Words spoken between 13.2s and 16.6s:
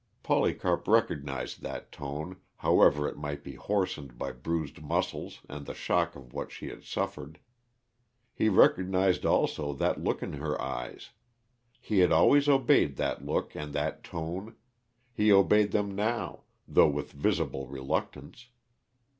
look and that tone he obeyed them now,